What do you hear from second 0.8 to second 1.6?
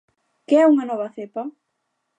nova cepa?